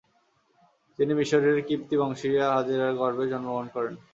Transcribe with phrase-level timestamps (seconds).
[0.99, 3.93] যিনি মিসরের কিবতী বংশীয়া হাজেরার গর্ভে জন্মগ্রহণ করেন।